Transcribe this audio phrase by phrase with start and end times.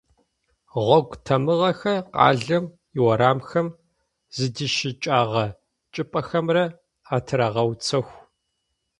[0.71, 2.65] Гъогу тамыгъэхэр къалэм
[2.97, 3.67] иурамхэм
[4.35, 5.45] зыдищыкӏэгъэ
[5.93, 6.63] чӏыпӏэхэмэ
[7.15, 8.07] атырагъэуцох.